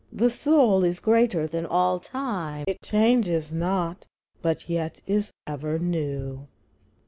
The 0.11 0.31
soul 0.31 0.83
is 0.83 0.99
greater 0.99 1.45
than 1.45 1.67
all 1.67 1.99
time, 1.99 2.65
It 2.67 2.81
changes 2.83 3.51
not, 3.51 4.07
but 4.41 4.67
yet 4.67 4.99
is 5.05 5.31
ever 5.45 5.77
new. 5.77 6.47